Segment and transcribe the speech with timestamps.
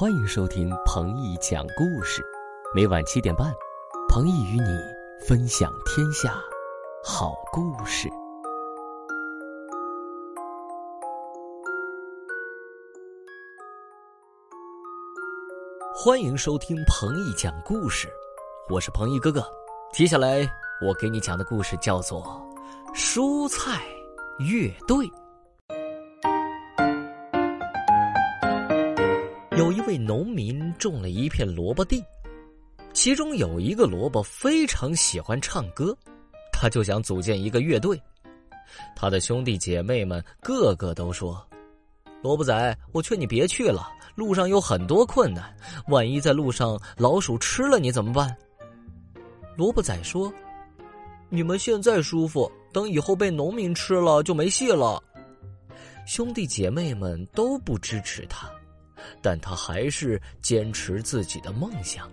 [0.00, 2.22] 欢迎收听彭毅讲故事，
[2.72, 3.52] 每晚七点半，
[4.08, 4.78] 彭毅与你
[5.26, 6.40] 分享天下
[7.02, 8.08] 好故事。
[15.92, 18.06] 欢迎收听彭毅讲故事，
[18.70, 19.42] 我是彭毅哥哥。
[19.92, 20.48] 接下来
[20.80, 22.22] 我给你讲的故事叫做
[22.96, 23.84] 《蔬菜
[24.38, 25.06] 乐队》。
[29.58, 32.00] 有一位农民种了一片萝卜地，
[32.92, 35.92] 其中有一个萝卜非常喜欢唱歌，
[36.52, 38.00] 他就想组建一个乐队。
[38.94, 41.44] 他的兄弟姐妹们个个都说
[42.22, 45.52] ：“萝卜仔，我劝你别去了，路上有很多困难，
[45.88, 48.32] 万一在路上老鼠吃了你怎么办？”
[49.58, 50.32] 萝卜仔说
[51.30, 55.02] ：“你们现在舒服，等以后被农民吃了就没戏了。”
[56.06, 58.48] 兄弟姐妹们都不支持他。
[59.20, 62.10] 但他还是坚持自己的梦想。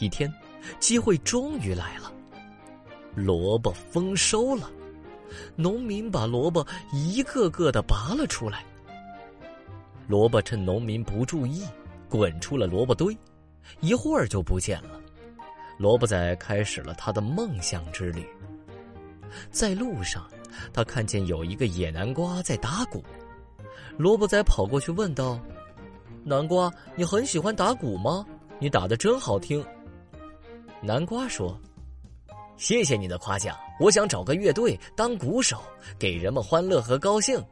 [0.00, 0.32] 一天，
[0.78, 2.12] 机会终于来了，
[3.14, 4.70] 萝卜丰收了，
[5.56, 8.64] 农民把萝卜一个个的拔了出来。
[10.06, 11.64] 萝卜趁农民不注意，
[12.08, 13.16] 滚出了萝卜堆，
[13.80, 15.00] 一会儿就不见了。
[15.76, 18.26] 萝卜仔开始了他的梦想之旅。
[19.50, 20.26] 在路上，
[20.72, 23.04] 他看见有一个野南瓜在打鼓，
[23.96, 25.38] 萝卜仔跑过去问道。
[26.28, 28.22] 南瓜，你很喜欢打鼓吗？
[28.58, 29.64] 你打的真好听。
[30.82, 31.58] 南瓜说
[32.58, 35.62] ：“谢谢你的夸奖，我想找个乐队当鼓手，
[35.98, 37.42] 给人们欢乐和高兴。”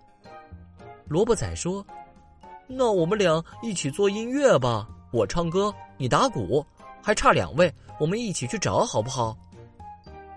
[1.08, 1.84] 萝卜仔说
[2.68, 6.62] ：“那我们俩一起做音乐吧，我唱歌，你打鼓，
[7.02, 9.34] 还差两位，我们一起去找好不好？”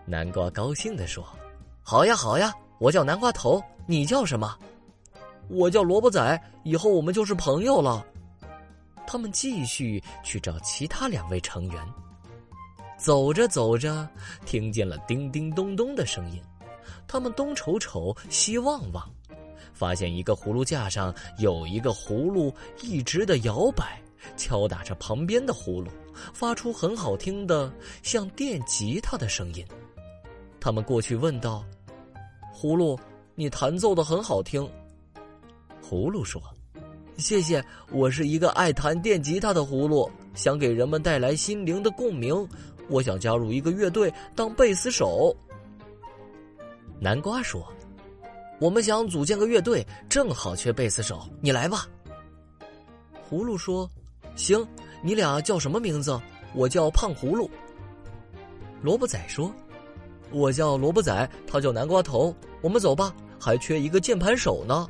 [0.07, 1.27] 南瓜高兴地说
[1.83, 4.55] ：“好呀，好呀，我叫南瓜头，你叫什么？
[5.49, 8.05] 我叫萝卜仔，以后我们就是朋友了。”
[9.11, 11.83] 他们继续去找其他两位成员。
[12.95, 14.07] 走着走着，
[14.45, 16.39] 听见了叮叮咚咚的声音。
[17.07, 19.03] 他们东瞅瞅，西望望，
[19.73, 22.53] 发现一个葫芦架上有一个葫芦
[22.83, 23.99] 一直的摇摆，
[24.37, 25.89] 敲打着旁边的葫芦，
[26.31, 29.65] 发出很好听的像电吉他的声音。
[30.59, 31.65] 他们过去问道
[32.53, 32.95] ：“葫芦，
[33.33, 34.69] 你弹奏的很好听。”
[35.81, 36.39] 葫芦说。
[37.19, 42.47] 谢谢，我是一个爱弹电吉他的葫芦，想给人们带来心灵的共鸣。
[42.87, 45.35] 我想加入一个乐队当贝斯手。
[46.99, 47.65] 南瓜说
[48.59, 51.87] ：“我们想组建个乐队，正好缺贝斯手，你来吧。”
[53.29, 53.87] 葫芦说
[54.35, 54.65] ：“行，
[55.03, 56.19] 你俩叫什么名字？
[56.55, 57.49] 我叫胖葫芦。”
[58.81, 59.53] 萝卜仔说
[60.31, 62.33] ：“我叫萝卜仔，他叫南瓜头。
[62.61, 64.87] 我们走吧，还缺一个键盘手呢。”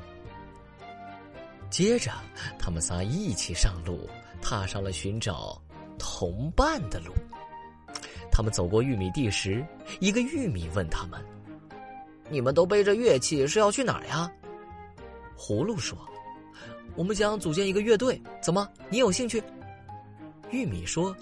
[1.69, 2.11] 接着，
[2.57, 4.09] 他们仨一起上路，
[4.41, 5.61] 踏上了寻找
[5.97, 7.13] 同伴的路。
[8.31, 9.65] 他们走过玉米地时，
[9.99, 11.19] 一个玉米问他们
[12.29, 14.31] ：“你们都背着乐器是要去哪儿呀？”
[15.37, 15.97] 葫芦说
[16.95, 18.67] ：“我们想组建一个乐队，怎么？
[18.89, 19.41] 你有兴趣？”
[20.51, 21.15] 玉米说：“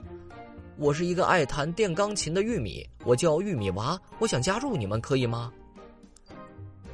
[0.78, 5.52] 我是一个爱弹电钢琴的玉米，我叫玉米娃，我想加入你们，可以吗？”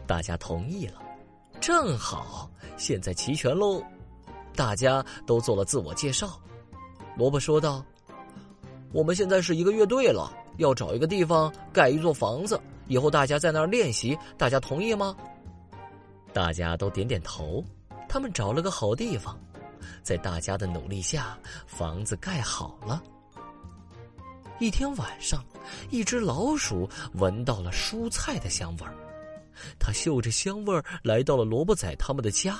[0.07, 1.01] 大家同意了。
[1.59, 3.81] 正好，现在齐全喽！
[4.55, 6.39] 大家都做了自我介绍。
[7.15, 7.83] 萝卜说道
[8.93, 14.17] ：“我们现在是一个乐队了，要找一个地方盖一座房子，以后大家在那儿练习。
[14.37, 15.15] 大家同意吗？”
[16.33, 17.63] 大家都点点头。
[18.09, 19.39] 他们找了个好地方，
[20.03, 23.01] 在大家的努力下，房子盖好了。
[24.59, 25.43] 一天晚上，
[25.89, 28.93] 一只老鼠闻到了蔬菜的香味儿。
[29.79, 32.59] 他嗅着香味儿来到了萝卜仔他们的家。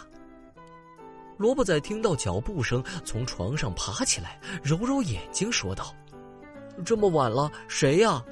[1.38, 5.94] 萝卜仔听到脚步声，从床上爬起来，揉揉眼睛，说道
[6.86, 8.24] ：“这么晚了，谁呀？”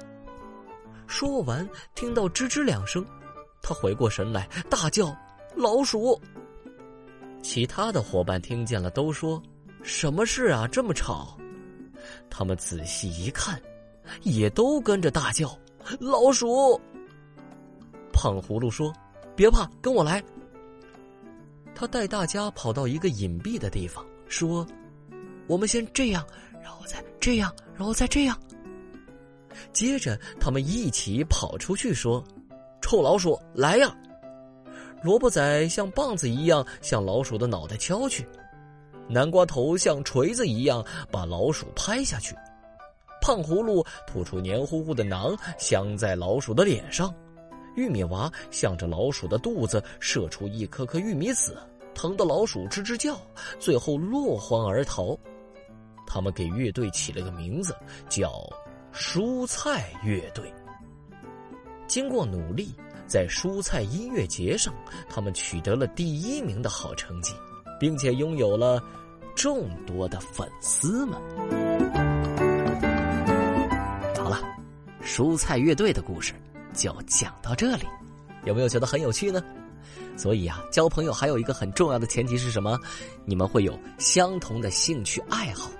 [1.08, 3.04] 说完，听到吱吱两声，
[3.60, 5.14] 他回过神来，大叫
[5.56, 6.18] ：“老鼠！”
[7.42, 9.42] 其他的伙伴听见了，都说
[9.82, 10.66] ：“什么事啊？
[10.68, 11.36] 这么吵？”
[12.30, 13.60] 他们仔细一看，
[14.22, 15.58] 也都跟着大叫
[15.98, 16.80] ：“老鼠！”
[18.22, 18.92] 胖葫芦说
[19.34, 20.22] ：“别怕，跟我来。”
[21.74, 24.64] 他带大家跑到一个隐蔽的地方，说
[25.48, 26.24] ：“我们先这样，
[26.62, 28.38] 然后再这样，然后再这样。”
[29.74, 32.22] 接着，他们一起跑出去，说
[32.80, 33.92] ：“臭老鼠，来呀！”
[35.02, 38.24] 萝卜仔像棒子一样向老鼠的脑袋敲去，
[39.08, 42.36] 南瓜头像锤子一样把老鼠拍下去，
[43.20, 47.12] 胖葫芦吐出黏糊糊的囊，镶在老鼠的脸上。
[47.74, 51.56] 玉米娃向着老鼠的肚子射出一颗颗玉米籽，
[51.94, 53.20] 疼得老鼠吱吱叫，
[53.58, 55.18] 最后落荒而逃。
[56.06, 57.74] 他们给乐队起了个名字，
[58.08, 58.32] 叫
[58.92, 60.52] “蔬菜乐队”。
[61.88, 62.74] 经过努力，
[63.06, 64.74] 在蔬菜音乐节上，
[65.08, 67.34] 他们取得了第一名的好成绩，
[67.80, 68.82] 并且拥有了
[69.34, 71.14] 众多的粉丝们。
[74.18, 74.38] 好了，
[75.02, 76.34] 蔬菜乐队的故事
[76.74, 77.86] 就讲到这里，
[78.44, 79.42] 有没有觉得很有趣呢？
[80.16, 82.78] 所以啊，交朋友还有一个很重要的前提是什么？
[83.24, 85.70] 你们会有相同的兴趣爱好。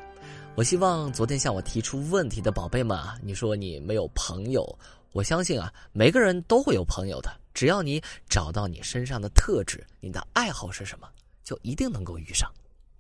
[0.55, 4.67] 我希望昨天向我提出问题的宝贝们啊，你说你没有朋友，
[5.13, 7.31] 我相信啊，每个人都会有朋友的。
[7.55, 11.09] 只要你找到你身上的特质，你的爱好是什么，
[11.45, 12.51] 就一定能够遇上。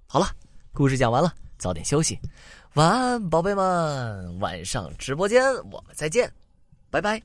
[0.06, 0.26] 好了，
[0.72, 2.18] 故事讲完了，早点休息，
[2.74, 4.38] 晚安，宝贝们。
[4.40, 6.30] 晚上直播间我们再见，
[6.90, 7.22] 拜拜。